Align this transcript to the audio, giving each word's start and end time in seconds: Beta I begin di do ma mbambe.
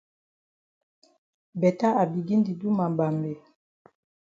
Beta 1.59 1.89
I 2.01 2.05
begin 2.13 2.41
di 2.45 2.53
do 2.59 2.69
ma 2.77 2.85
mbambe. 2.91 3.31